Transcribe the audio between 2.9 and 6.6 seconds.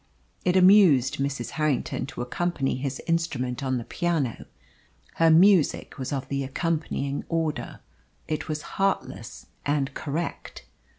instrument on the piano. Her music was of the